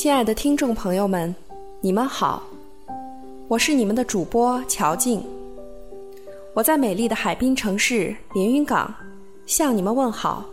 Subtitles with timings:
[0.00, 1.34] 亲爱的听众朋友们，
[1.80, 2.40] 你们好，
[3.48, 5.20] 我是你们的主播乔静。
[6.54, 8.94] 我在美丽的海滨城市连云港
[9.44, 10.44] 向你们问好，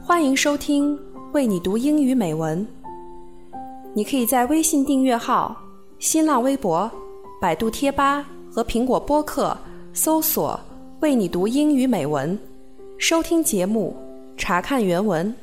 [0.00, 0.96] 欢迎收听
[1.32, 2.64] 为你读英语美文。
[3.92, 5.60] 你可以在微信订阅号、
[5.98, 6.88] 新浪微博、
[7.40, 9.58] 百度贴吧和苹果播客
[9.92, 10.60] 搜索
[11.02, 12.38] “为你读英语美文”，
[12.98, 13.96] 收听节目，
[14.36, 15.34] 查看原文。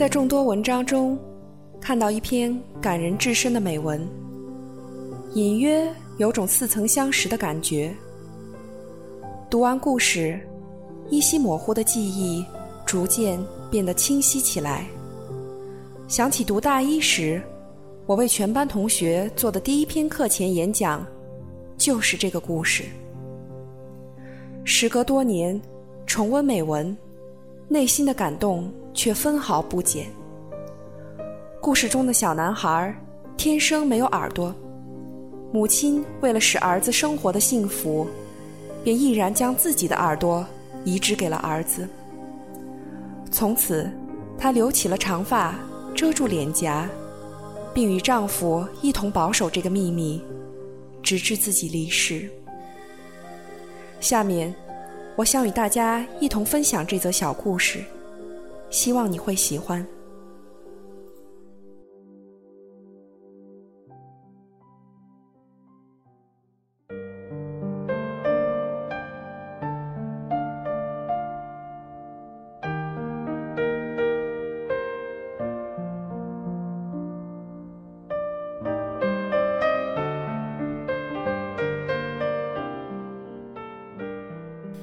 [0.00, 1.18] 在众多文章中，
[1.78, 4.00] 看到一篇感人至深的美文，
[5.34, 7.94] 隐约有种似曾相识的感觉。
[9.50, 10.40] 读完故事，
[11.10, 12.42] 依稀模糊的记忆
[12.86, 13.38] 逐渐
[13.70, 14.86] 变得清晰起来。
[16.08, 17.38] 想起读大一时，
[18.06, 21.06] 我为全班同学做的第一篇课前演讲，
[21.76, 22.84] 就是这个故事。
[24.64, 25.60] 时隔多年，
[26.06, 26.96] 重温美文，
[27.68, 28.66] 内心的感动。
[29.00, 30.06] 却分毫不减。
[31.58, 32.94] 故事中的小男孩
[33.34, 34.54] 天生没有耳朵，
[35.50, 38.06] 母亲为了使儿子生活的幸福，
[38.84, 40.46] 便毅然将自己的耳朵
[40.84, 41.88] 移植给了儿子。
[43.32, 43.90] 从此，
[44.36, 45.54] 她留起了长发，
[45.94, 46.86] 遮住脸颊，
[47.72, 50.22] 并与丈夫一同保守这个秘密，
[51.02, 52.28] 直至自己离世。
[53.98, 54.54] 下面，
[55.16, 57.82] 我想与大家一同分享这则小故事。
[58.70, 59.86] 希望你会喜欢。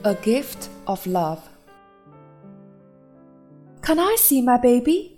[0.03, 1.56] A gift of love.
[3.87, 5.17] Can I see my baby?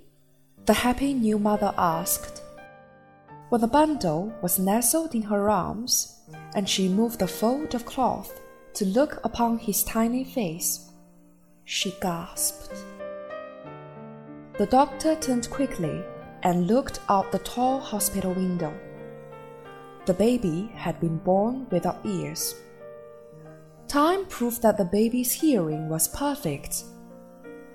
[0.68, 2.44] The happy new mother asked.
[3.50, 6.20] When the bundle was nestled in her arms,
[6.54, 8.40] and she moved the fold of cloth
[8.76, 10.92] to look upon his tiny face,
[11.66, 12.70] she gasped.
[14.60, 16.04] The doctor turned quickly
[16.44, 18.72] and looked out the tall hospital window.
[20.06, 22.54] The baby had been born without ears.
[23.88, 26.84] Time proved that the baby's hearing was perfect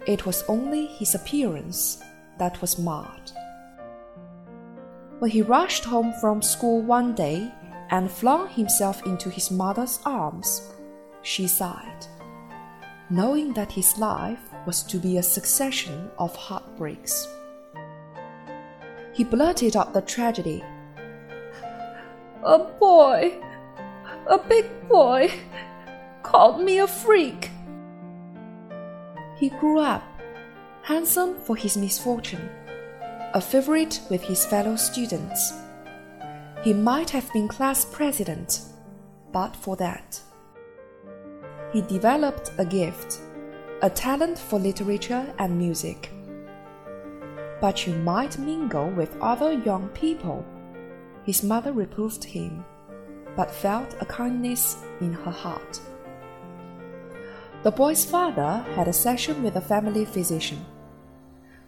[0.07, 2.03] it was only his appearance
[2.39, 3.33] that was marred.
[5.19, 7.51] When he rushed home from school one day
[7.91, 10.61] and flung himself into his mother's arms,
[11.23, 12.07] she sighed,
[13.09, 17.27] knowing that his life was to be a succession of heartbreaks.
[19.15, 20.63] He blurted out the tragedy.
[22.43, 23.41] A boy,
[24.27, 25.31] a big boy,
[26.23, 27.51] called me a freak.
[29.45, 30.03] He grew up,
[30.81, 32.49] handsome for his misfortune,
[33.35, 35.53] a favorite with his fellow students.
[36.63, 38.63] He might have been class president,
[39.33, 40.19] but for that.
[41.75, 43.21] He developed a gift,
[43.83, 46.11] a talent for literature and music.
[47.61, 50.43] But you might mingle with other young people,
[51.27, 52.65] his mother reproved him,
[53.37, 55.81] but felt a kindness in her heart.
[57.65, 60.65] The boy's father had a session with a family physician.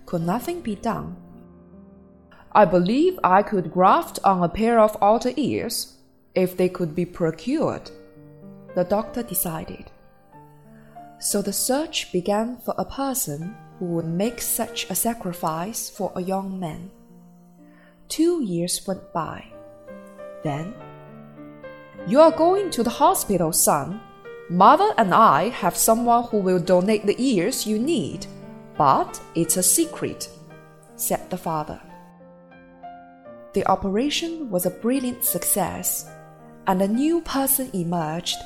[0.05, 1.17] Could nothing be done?
[2.53, 5.97] I believe I could graft on a pair of outer ears
[6.35, 7.91] if they could be procured,
[8.75, 9.91] the doctor decided.
[11.19, 16.21] So the search began for a person who would make such a sacrifice for a
[16.21, 16.91] young man.
[18.09, 19.47] Two years went by.
[20.45, 20.75] Then,
[22.07, 24.01] You are going to the hospital, son.
[24.49, 28.27] Mother and I have someone who will donate the ears you need,
[28.79, 30.29] but it's a secret,
[30.95, 31.81] said the father.
[33.55, 36.09] The operation was a brilliant success,
[36.69, 38.37] and a new person emerged.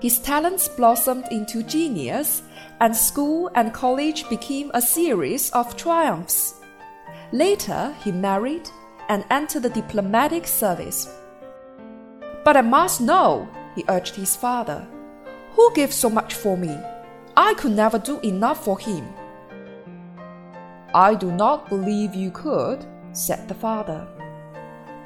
[0.00, 2.42] His talents blossomed into genius,
[2.80, 6.54] and school and college became a series of triumphs.
[7.32, 8.68] Later, he married
[9.08, 11.12] and entered the diplomatic service.
[12.44, 14.86] But I must know, he urged his father.
[15.52, 16.76] Who gives so much for me?
[17.36, 19.06] I could never do enough for him.
[20.94, 24.06] I do not believe you could, said the father.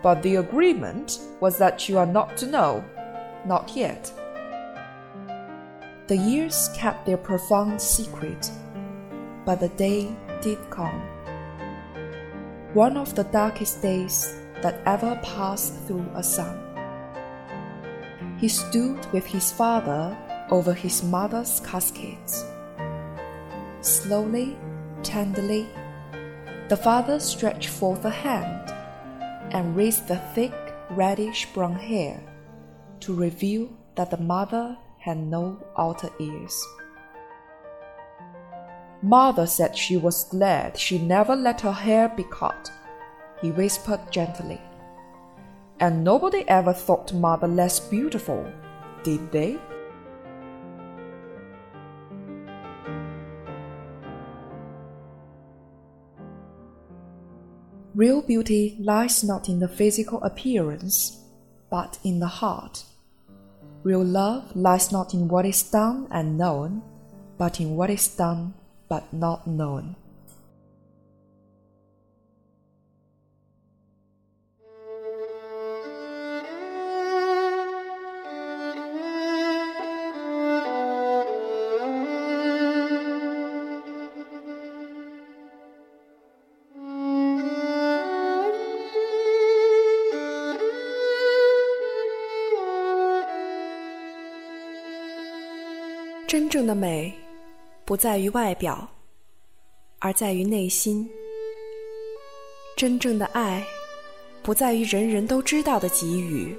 [0.02, 2.84] But the agreement was that you are not to know,
[3.46, 4.12] not yet.
[6.06, 8.50] The years kept their profound secret,
[9.44, 11.02] but the day did come.
[12.74, 16.63] One of the darkest days that ever passed through a son.
[18.38, 20.16] He stood with his father
[20.50, 22.44] over his mother's casket.
[23.80, 24.56] Slowly,
[25.02, 25.68] tenderly,
[26.68, 28.70] the father stretched forth a hand
[29.52, 30.52] and raised the thick
[30.90, 32.20] reddish brown hair
[33.00, 36.66] to reveal that the mother had no outer ears.
[39.02, 42.72] Mother said she was glad she never let her hair be cut,
[43.42, 44.60] he whispered gently.
[45.80, 48.50] And nobody ever thought mother less beautiful,
[49.02, 49.58] did they?
[57.94, 61.22] Real beauty lies not in the physical appearance,
[61.70, 62.82] but in the heart.
[63.84, 66.82] Real love lies not in what is done and known,
[67.38, 68.54] but in what is done
[68.88, 69.94] but not known.
[96.54, 97.12] 正的美，
[97.84, 98.88] 不在于外表，
[99.98, 101.10] 而在于内心。
[102.76, 103.60] 真正的爱，
[104.40, 106.56] 不在于人人都知道的给予，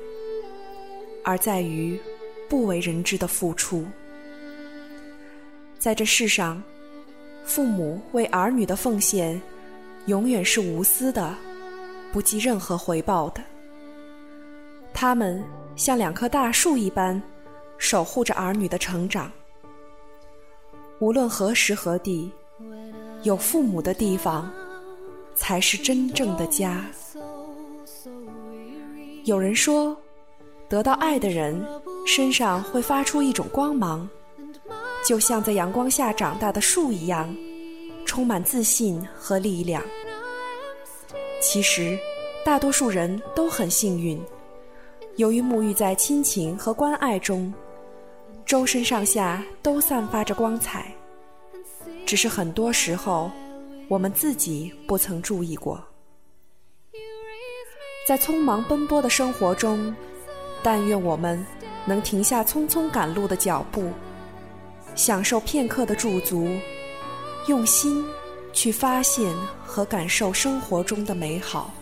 [1.24, 1.98] 而在于
[2.50, 3.86] 不为人知的付出。
[5.80, 6.62] 在这世上，
[7.46, 9.42] 父母为儿女的奉献，
[10.08, 11.34] 永远是无私的，
[12.12, 13.42] 不计任何回报的。
[14.94, 15.42] 他们
[15.78, 17.24] 像两棵大树一般，
[17.78, 19.32] 守护着儿女的成长。
[21.00, 22.32] 无论何时何地，
[23.24, 24.50] 有父母的地方，
[25.36, 26.86] 才是真正的家。
[29.26, 29.96] 有人说，
[30.70, 31.62] 得到爱的人
[32.08, 34.08] 身上会发出一种光芒，
[35.06, 37.36] 就像在阳光下长大的树一样，
[38.06, 39.84] 充满自信和力量。
[41.42, 42.00] 其实，
[42.46, 44.22] 大多数人都很幸运，
[45.18, 47.54] 由于沐浴在亲情和关爱中。
[48.46, 50.94] 周身上下都散发着光彩，
[52.06, 53.32] 只是很多时候
[53.88, 55.84] 我们自己不曾注意过。
[58.08, 59.94] 在匆忙奔波的生活中，
[60.62, 61.44] 但愿我们
[61.86, 63.90] 能停下匆匆赶路的脚步，
[64.94, 66.48] 享受片刻的驻足，
[67.48, 68.06] 用心
[68.54, 69.36] 去发现
[69.66, 71.74] 和感受生活中的美好，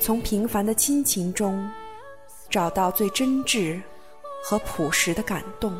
[0.00, 1.70] 从平凡的亲情中
[2.48, 3.78] 找到最真挚。
[4.48, 5.72] 和朴实的感动。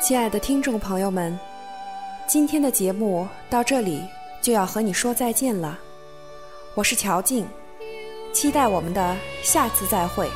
[0.00, 1.38] 亲爱的听众朋友们，
[2.26, 4.02] 今天的节目到这里
[4.40, 5.78] 就要和你说再见了。
[6.74, 7.46] 我是乔静，
[8.32, 10.26] 期待我们的下次再会。